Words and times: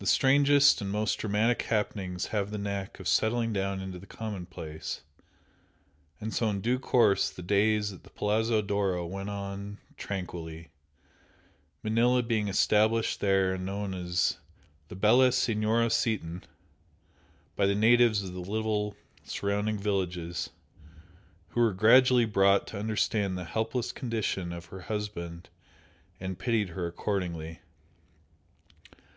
The 0.00 0.06
strangest 0.06 0.80
and 0.80 0.90
most 0.90 1.14
dramatic 1.20 1.62
happenings 1.62 2.26
have 2.26 2.50
the 2.50 2.58
knack 2.58 2.98
of 2.98 3.06
settling 3.06 3.52
down 3.52 3.80
into 3.80 4.00
the 4.00 4.06
commonplace, 4.08 5.02
and 6.20 6.34
so 6.34 6.50
in 6.50 6.60
due 6.60 6.80
course 6.80 7.30
the 7.30 7.40
days 7.40 7.92
at 7.92 8.02
the 8.02 8.10
Palazzo 8.10 8.62
d'Oro 8.62 9.06
went 9.06 9.30
on 9.30 9.78
tranquilly, 9.96 10.70
Manella 11.84 12.24
being 12.24 12.48
established 12.48 13.20
there 13.20 13.54
and 13.54 13.64
known 13.64 13.94
as 13.94 14.38
"la 14.90 14.96
bella 14.96 15.30
Signora 15.30 15.88
Seaton" 15.88 16.42
by 17.54 17.66
the 17.66 17.76
natives 17.76 18.24
of 18.24 18.32
the 18.32 18.40
little 18.40 18.96
surrounding 19.22 19.78
villages, 19.78 20.50
who 21.50 21.60
were 21.60 21.72
gradually 21.72 22.24
brought 22.24 22.66
to 22.66 22.76
understand 22.80 23.38
the 23.38 23.44
helpless 23.44 23.92
condition 23.92 24.52
of 24.52 24.64
her 24.64 24.80
husband 24.80 25.48
and 26.18 26.40
pitied 26.40 26.70
her 26.70 26.88
accordingly. 26.88 27.60